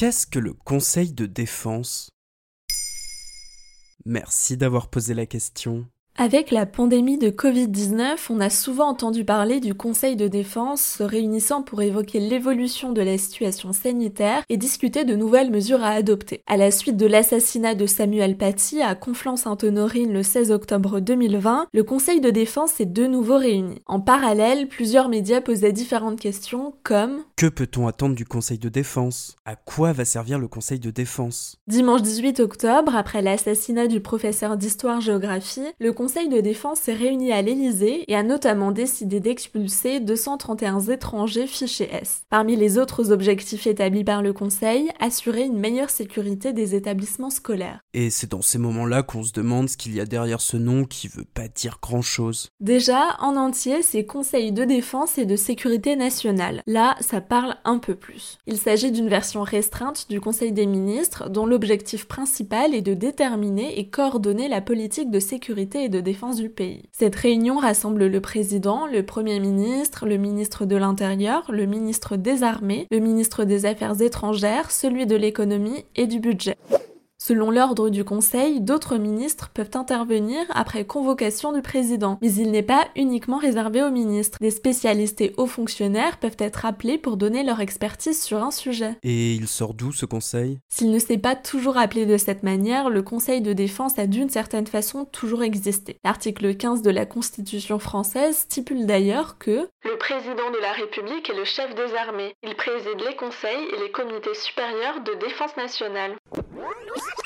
Qu'est-ce 0.00 0.26
que 0.26 0.38
le 0.38 0.54
Conseil 0.54 1.12
de 1.12 1.26
défense? 1.26 2.08
Merci 4.06 4.56
d'avoir 4.56 4.88
posé 4.88 5.12
la 5.12 5.26
question. 5.26 5.86
Avec 6.16 6.50
la 6.50 6.66
pandémie 6.66 7.16
de 7.16 7.30
Covid-19, 7.30 8.16
on 8.28 8.40
a 8.40 8.50
souvent 8.50 8.88
entendu 8.88 9.24
parler 9.24 9.58
du 9.58 9.72
Conseil 9.72 10.16
de 10.16 10.28
défense 10.28 10.82
se 10.82 11.02
réunissant 11.02 11.62
pour 11.62 11.80
évoquer 11.80 12.20
l'évolution 12.20 12.92
de 12.92 13.00
la 13.00 13.16
situation 13.16 13.72
sanitaire 13.72 14.42
et 14.50 14.58
discuter 14.58 15.04
de 15.04 15.14
nouvelles 15.14 15.50
mesures 15.50 15.82
à 15.82 15.90
adopter. 15.90 16.42
À 16.46 16.58
la 16.58 16.70
suite 16.70 16.98
de 16.98 17.06
l'assassinat 17.06 17.74
de 17.74 17.86
Samuel 17.86 18.36
Paty 18.36 18.82
à 18.82 18.94
Conflans-Sainte-Honorine 18.94 20.12
le 20.12 20.22
16 20.22 20.50
octobre 20.50 21.00
2020, 21.00 21.68
le 21.72 21.84
Conseil 21.84 22.20
de 22.20 22.28
défense 22.28 22.80
est 22.80 22.92
de 22.92 23.06
nouveau 23.06 23.38
réuni. 23.38 23.80
En 23.86 24.00
parallèle, 24.00 24.68
plusieurs 24.68 25.08
médias 25.08 25.40
posaient 25.40 25.72
différentes 25.72 26.20
questions 26.20 26.74
comme 26.82 27.22
Que 27.36 27.46
peut-on 27.46 27.86
attendre 27.86 28.14
du 28.14 28.26
Conseil 28.26 28.58
de 28.58 28.68
défense? 28.68 29.36
À 29.46 29.56
quoi 29.56 29.92
va 29.92 30.04
servir 30.04 30.38
le 30.38 30.48
Conseil 30.48 30.80
de 30.80 30.90
défense? 30.90 31.56
Dimanche 31.66 32.02
18 32.02 32.40
octobre, 32.40 32.94
après 32.94 33.22
l'assassinat 33.22 33.86
du 33.86 34.00
professeur 34.00 34.58
d'histoire-géographie, 34.58 35.72
le 35.78 35.92
Conseil 36.00 36.30
de 36.30 36.40
défense 36.40 36.80
s'est 36.80 36.94
réuni 36.94 37.30
à 37.30 37.42
l'Élysée 37.42 38.10
et 38.10 38.16
a 38.16 38.22
notamment 38.22 38.72
décidé 38.72 39.20
d'expulser 39.20 40.00
231 40.00 40.80
étrangers 40.88 41.46
fichés 41.46 41.90
S. 41.92 42.22
Parmi 42.30 42.56
les 42.56 42.78
autres 42.78 43.12
objectifs 43.12 43.66
établis 43.66 44.02
par 44.02 44.22
le 44.22 44.32
Conseil, 44.32 44.88
assurer 44.98 45.42
une 45.42 45.58
meilleure 45.58 45.90
sécurité 45.90 46.54
des 46.54 46.74
établissements 46.74 47.28
scolaires. 47.28 47.80
Et 47.92 48.08
c'est 48.08 48.30
dans 48.30 48.40
ces 48.40 48.56
moments-là 48.56 49.02
qu'on 49.02 49.22
se 49.22 49.34
demande 49.34 49.68
ce 49.68 49.76
qu'il 49.76 49.94
y 49.94 50.00
a 50.00 50.06
derrière 50.06 50.40
ce 50.40 50.56
nom 50.56 50.86
qui 50.86 51.06
veut 51.06 51.26
pas 51.34 51.48
dire 51.48 51.80
grand-chose. 51.82 52.48
Déjà, 52.60 53.18
en 53.18 53.36
entier, 53.36 53.82
c'est 53.82 54.06
Conseil 54.06 54.52
de 54.52 54.64
défense 54.64 55.18
et 55.18 55.26
de 55.26 55.36
sécurité 55.36 55.96
nationale. 55.96 56.62
Là, 56.66 56.96
ça 57.00 57.20
parle 57.20 57.56
un 57.66 57.76
peu 57.76 57.94
plus. 57.94 58.38
Il 58.46 58.56
s'agit 58.56 58.90
d'une 58.90 59.10
version 59.10 59.42
restreinte 59.42 60.06
du 60.08 60.18
Conseil 60.18 60.52
des 60.52 60.64
ministres 60.64 61.28
dont 61.28 61.44
l'objectif 61.44 62.06
principal 62.06 62.74
est 62.74 62.80
de 62.80 62.94
déterminer 62.94 63.78
et 63.78 63.90
coordonner 63.90 64.48
la 64.48 64.62
politique 64.62 65.10
de 65.10 65.20
sécurité 65.20 65.84
et 65.84 65.89
de 65.90 66.00
défense 66.00 66.36
du 66.36 66.48
pays. 66.48 66.88
Cette 66.92 67.16
réunion 67.16 67.58
rassemble 67.58 68.06
le 68.06 68.20
président, 68.20 68.86
le 68.86 69.04
premier 69.04 69.40
ministre, 69.40 70.06
le 70.06 70.16
ministre 70.16 70.64
de 70.64 70.76
l'Intérieur, 70.76 71.50
le 71.52 71.66
ministre 71.66 72.16
des 72.16 72.42
Armées, 72.42 72.86
le 72.90 72.98
ministre 72.98 73.44
des 73.44 73.66
Affaires 73.66 74.00
étrangères, 74.00 74.70
celui 74.70 75.06
de 75.06 75.16
l'économie 75.16 75.84
et 75.96 76.06
du 76.06 76.20
budget. 76.20 76.56
Selon 77.22 77.50
l'ordre 77.50 77.90
du 77.90 78.02
Conseil, 78.02 78.62
d'autres 78.62 78.96
ministres 78.96 79.50
peuvent 79.52 79.72
intervenir 79.74 80.40
après 80.54 80.86
convocation 80.86 81.52
du 81.52 81.60
président, 81.60 82.18
mais 82.22 82.32
il 82.32 82.50
n'est 82.50 82.62
pas 82.62 82.88
uniquement 82.96 83.36
réservé 83.36 83.82
aux 83.82 83.90
ministres. 83.90 84.38
Des 84.40 84.50
spécialistes 84.50 85.20
et 85.20 85.34
hauts 85.36 85.46
fonctionnaires 85.46 86.16
peuvent 86.16 86.38
être 86.38 86.64
appelés 86.64 86.96
pour 86.96 87.18
donner 87.18 87.42
leur 87.42 87.60
expertise 87.60 88.22
sur 88.22 88.42
un 88.42 88.50
sujet. 88.50 88.96
Et 89.02 89.34
il 89.34 89.48
sort 89.48 89.74
d'où 89.74 89.92
ce 89.92 90.06
conseil? 90.06 90.60
S'il 90.70 90.90
ne 90.90 90.98
s'est 90.98 91.18
pas 91.18 91.36
toujours 91.36 91.76
appelé 91.76 92.06
de 92.06 92.16
cette 92.16 92.42
manière, 92.42 92.88
le 92.88 93.02
Conseil 93.02 93.42
de 93.42 93.52
défense 93.52 93.98
a 93.98 94.06
d'une 94.06 94.30
certaine 94.30 94.66
façon 94.66 95.04
toujours 95.04 95.42
existé. 95.42 95.98
L'article 96.04 96.56
15 96.56 96.80
de 96.80 96.90
la 96.90 97.04
Constitution 97.04 97.78
française 97.78 98.38
stipule 98.38 98.86
d'ailleurs 98.86 99.36
que 99.36 99.68
le 99.84 99.98
président 99.98 100.50
de 100.50 100.58
la 100.62 100.72
République 100.72 101.28
est 101.28 101.36
le 101.36 101.44
chef 101.44 101.74
des 101.74 101.94
armées. 101.96 102.32
Il 102.42 102.54
préside 102.54 103.00
les 103.06 103.16
conseils 103.16 103.68
et 103.76 103.82
les 103.82 103.90
comités 103.90 104.34
supérieurs 104.34 105.02
de 105.04 105.14
défense 105.20 105.54
nationale. 105.58 106.16
What? 106.60 107.19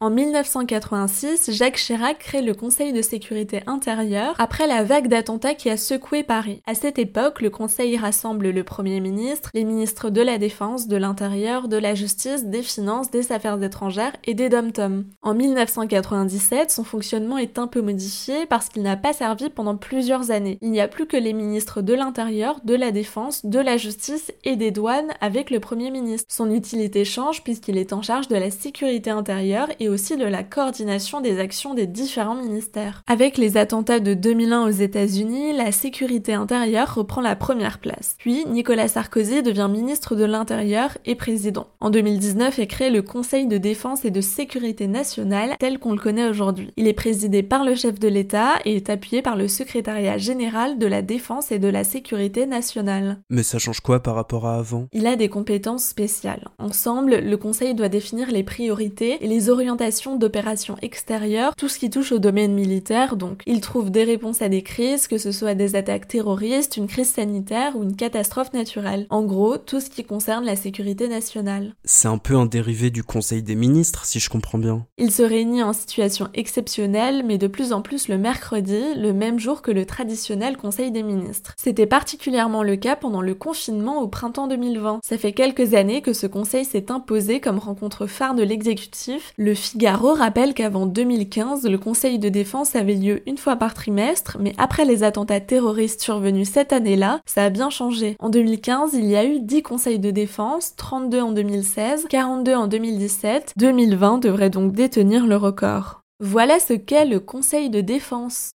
En 0.00 0.10
1986, 0.10 1.52
Jacques 1.52 1.76
Chirac 1.76 2.18
crée 2.18 2.42
le 2.42 2.54
Conseil 2.54 2.92
de 2.92 3.00
sécurité 3.00 3.62
intérieure 3.66 4.34
après 4.38 4.66
la 4.66 4.82
vague 4.82 5.08
d'attentats 5.08 5.54
qui 5.54 5.70
a 5.70 5.76
secoué 5.76 6.22
Paris. 6.22 6.60
À 6.66 6.74
cette 6.74 6.98
époque, 6.98 7.40
le 7.40 7.50
Conseil 7.50 7.96
rassemble 7.96 8.50
le 8.50 8.64
Premier 8.64 9.00
ministre, 9.00 9.50
les 9.54 9.64
ministres 9.64 10.10
de 10.10 10.20
la 10.20 10.38
Défense, 10.38 10.88
de 10.88 10.96
l'Intérieur, 10.96 11.68
de 11.68 11.76
la 11.76 11.94
Justice, 11.94 12.44
des 12.44 12.62
Finances, 12.62 13.10
des 13.10 13.30
Affaires 13.32 13.62
étrangères 13.62 14.12
et 14.24 14.34
des 14.34 14.48
dom-tom. 14.48 15.04
En 15.22 15.34
1997, 15.34 16.70
son 16.70 16.84
fonctionnement 16.84 17.38
est 17.38 17.58
un 17.58 17.66
peu 17.66 17.80
modifié 17.80 18.46
parce 18.46 18.68
qu'il 18.68 18.82
n'a 18.82 18.96
pas 18.96 19.12
servi 19.12 19.48
pendant 19.48 19.76
plusieurs 19.76 20.30
années. 20.30 20.58
Il 20.60 20.70
n'y 20.70 20.80
a 20.80 20.88
plus 20.88 21.06
que 21.06 21.16
les 21.16 21.32
ministres 21.32 21.82
de 21.82 21.94
l'Intérieur, 21.94 22.60
de 22.64 22.74
la 22.74 22.90
Défense, 22.90 23.46
de 23.46 23.60
la 23.60 23.76
Justice 23.76 24.32
et 24.42 24.56
des 24.56 24.70
douanes 24.70 25.12
avec 25.20 25.50
le 25.50 25.60
Premier 25.60 25.90
ministre. 25.90 26.26
Son 26.28 26.50
utilité 26.50 27.04
change 27.04 27.44
puisqu'il 27.44 27.78
est 27.78 27.92
en 27.92 28.02
charge 28.02 28.28
de 28.28 28.36
la 28.36 28.50
sécurité 28.50 29.10
intérieure 29.10 29.68
aussi 29.88 30.16
de 30.16 30.24
la 30.24 30.42
coordination 30.42 31.20
des 31.20 31.38
actions 31.38 31.74
des 31.74 31.86
différents 31.86 32.34
ministères. 32.34 33.02
Avec 33.06 33.38
les 33.38 33.56
attentats 33.56 34.00
de 34.00 34.14
2001 34.14 34.66
aux 34.66 34.70
États-Unis, 34.70 35.52
la 35.56 35.72
sécurité 35.72 36.34
intérieure 36.34 36.94
reprend 36.94 37.20
la 37.20 37.36
première 37.36 37.78
place. 37.78 38.16
Puis 38.18 38.44
Nicolas 38.46 38.88
Sarkozy 38.88 39.42
devient 39.42 39.68
ministre 39.70 40.16
de 40.16 40.24
l'Intérieur 40.24 40.96
et 41.04 41.14
président. 41.14 41.66
En 41.80 41.90
2019 41.90 42.58
est 42.58 42.66
créé 42.66 42.90
le 42.90 43.02
Conseil 43.02 43.46
de 43.46 43.58
défense 43.58 44.04
et 44.04 44.10
de 44.10 44.20
sécurité 44.20 44.86
nationale 44.86 45.56
tel 45.58 45.78
qu'on 45.78 45.92
le 45.92 45.98
connaît 45.98 46.28
aujourd'hui. 46.28 46.70
Il 46.76 46.88
est 46.88 46.92
présidé 46.92 47.42
par 47.42 47.64
le 47.64 47.74
chef 47.74 47.98
de 47.98 48.08
l'État 48.08 48.54
et 48.64 48.76
est 48.76 48.90
appuyé 48.90 49.22
par 49.22 49.36
le 49.36 49.48
secrétariat 49.48 50.18
général 50.18 50.78
de 50.78 50.86
la 50.86 51.02
défense 51.02 51.52
et 51.52 51.58
de 51.58 51.68
la 51.68 51.84
sécurité 51.84 52.46
nationale. 52.46 53.18
Mais 53.30 53.42
ça 53.42 53.58
change 53.58 53.80
quoi 53.80 54.00
par 54.00 54.14
rapport 54.14 54.46
à 54.46 54.56
avant? 54.56 54.86
Il 54.92 55.06
a 55.06 55.16
des 55.16 55.28
compétences 55.28 55.84
spéciales. 55.84 56.48
Ensemble, 56.58 57.16
le 57.16 57.36
Conseil 57.36 57.74
doit 57.74 57.88
définir 57.88 58.30
les 58.30 58.42
priorités 58.42 59.18
et 59.20 59.28
les 59.28 59.50
orientations 59.50 59.73
d'opérations 60.18 60.76
extérieures, 60.82 61.54
tout 61.56 61.68
ce 61.68 61.78
qui 61.78 61.90
touche 61.90 62.12
au 62.12 62.18
domaine 62.18 62.54
militaire, 62.54 63.16
donc 63.16 63.42
il 63.46 63.60
trouve 63.60 63.90
des 63.90 64.04
réponses 64.04 64.42
à 64.42 64.48
des 64.48 64.62
crises, 64.62 65.08
que 65.08 65.18
ce 65.18 65.32
soit 65.32 65.54
des 65.54 65.76
attaques 65.76 66.08
terroristes, 66.08 66.76
une 66.76 66.86
crise 66.86 67.10
sanitaire 67.10 67.76
ou 67.76 67.82
une 67.82 67.96
catastrophe 67.96 68.52
naturelle. 68.52 69.06
En 69.10 69.22
gros, 69.22 69.58
tout 69.58 69.80
ce 69.80 69.90
qui 69.90 70.04
concerne 70.04 70.44
la 70.44 70.56
sécurité 70.56 71.08
nationale. 71.08 71.74
C'est 71.84 72.08
un 72.08 72.18
peu 72.18 72.36
un 72.36 72.46
dérivé 72.46 72.90
du 72.90 73.02
Conseil 73.02 73.42
des 73.42 73.54
ministres, 73.54 74.04
si 74.04 74.20
je 74.20 74.30
comprends 74.30 74.58
bien. 74.58 74.86
Il 74.98 75.10
se 75.10 75.22
réunit 75.22 75.62
en 75.62 75.72
situation 75.72 76.28
exceptionnelle, 76.34 77.24
mais 77.24 77.38
de 77.38 77.46
plus 77.46 77.72
en 77.72 77.82
plus 77.82 78.08
le 78.08 78.18
mercredi, 78.18 78.82
le 78.96 79.12
même 79.12 79.38
jour 79.38 79.62
que 79.62 79.70
le 79.70 79.86
traditionnel 79.86 80.56
Conseil 80.56 80.90
des 80.90 81.02
ministres. 81.02 81.54
C'était 81.56 81.86
particulièrement 81.86 82.62
le 82.62 82.76
cas 82.76 82.96
pendant 82.96 83.22
le 83.22 83.34
confinement 83.34 84.00
au 84.00 84.08
printemps 84.08 84.46
2020. 84.46 85.00
Ça 85.02 85.18
fait 85.18 85.32
quelques 85.32 85.74
années 85.74 86.02
que 86.02 86.12
ce 86.12 86.26
conseil 86.26 86.64
s'est 86.64 86.90
imposé 86.90 87.40
comme 87.40 87.58
rencontre 87.58 88.06
phare 88.06 88.34
de 88.34 88.42
l'exécutif, 88.42 89.32
le 89.36 89.54
Figaro 89.64 90.12
rappelle 90.12 90.52
qu'avant 90.52 90.84
2015, 90.84 91.64
le 91.64 91.78
Conseil 91.78 92.18
de 92.18 92.28
défense 92.28 92.76
avait 92.76 92.94
lieu 92.94 93.22
une 93.26 93.38
fois 93.38 93.56
par 93.56 93.72
trimestre, 93.72 94.36
mais 94.38 94.52
après 94.58 94.84
les 94.84 95.02
attentats 95.02 95.40
terroristes 95.40 96.02
survenus 96.02 96.50
cette 96.50 96.74
année-là, 96.74 97.20
ça 97.24 97.44
a 97.44 97.50
bien 97.50 97.70
changé. 97.70 98.16
En 98.18 98.28
2015, 98.28 98.92
il 98.92 99.06
y 99.06 99.16
a 99.16 99.24
eu 99.24 99.40
10 99.40 99.62
conseils 99.62 99.98
de 99.98 100.10
défense, 100.10 100.76
32 100.76 101.20
en 101.20 101.32
2016, 101.32 102.06
42 102.10 102.54
en 102.54 102.66
2017, 102.66 103.54
2020 103.56 104.18
devrait 104.18 104.50
donc 104.50 104.72
détenir 104.72 105.26
le 105.26 105.36
record. 105.36 106.02
Voilà 106.20 106.60
ce 106.60 106.74
qu'est 106.74 107.06
le 107.06 107.18
Conseil 107.18 107.70
de 107.70 107.80
défense. 107.80 108.50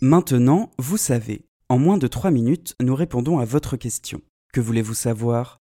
Maintenant, 0.00 0.70
vous 0.78 0.96
savez. 0.96 1.42
En 1.68 1.78
moins 1.78 1.98
de 1.98 2.08
3 2.08 2.32
minutes, 2.32 2.74
nous 2.80 2.96
répondons 2.96 3.38
à 3.38 3.44
votre 3.44 3.76
question. 3.76 4.20
Que 4.52 4.60
voulez-vous 4.60 4.94
savoir? 4.94 5.58